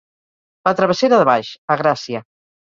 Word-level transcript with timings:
La 0.69 0.73
Travessera 0.79 1.21
de 1.25 1.29
Baix, 1.31 1.53
a 1.77 1.81
Gràcia. 1.85 2.27